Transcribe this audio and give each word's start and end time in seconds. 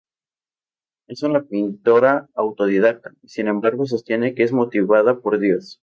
Es 1.07 1.21
una 1.21 1.43
pintora 1.43 2.27
autodidacta, 2.33 3.11
sin 3.23 3.47
embargo, 3.47 3.85
sostiene 3.85 4.33
que 4.33 4.41
es 4.41 4.51
motivada 4.51 5.19
por 5.19 5.37
Dios. 5.37 5.79